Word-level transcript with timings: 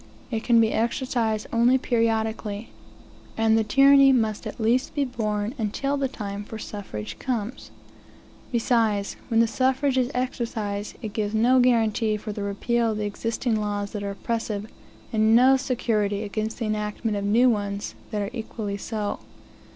It 0.31 0.43
can 0.43 0.59
be 0.59 0.71
exercised 0.73 1.45
only 1.53 1.77
periodically; 1.77 2.69
and 3.37 3.55
the 3.55 3.63
tyranny 3.63 4.11
must 4.11 4.47
at 4.47 4.59
least 4.59 4.95
be 4.95 5.05
borne 5.05 5.53
until 5.59 5.95
the 5.95 6.07
time 6.07 6.43
for 6.43 6.57
suffrage 6.57 7.19
comes. 7.19 7.69
Be 8.51 8.57
sides, 8.57 9.15
when 9.27 9.41
the 9.41 9.45
suffrage 9.47 9.99
is 9.99 10.09
exercised, 10.15 10.95
it 11.03 11.13
gives 11.13 11.35
no 11.35 11.59
guaranty 11.59 12.17
for 12.17 12.31
the 12.33 12.41
repeal 12.41 12.93
of 12.93 12.99
existing 12.99 13.57
laws 13.61 13.91
that 13.91 14.01
are 14.01 14.09
oppressive, 14.09 14.65
and 15.13 15.35
no 15.35 15.55
security 15.55 16.23
against 16.23 16.57
the 16.57 16.65
enactment 16.65 17.15
of 17.15 17.23
new 17.23 17.47
ones 17.47 17.93
that 18.09 18.23
are 18.23 18.31
equally 18.33 18.77
so. 18.77 19.19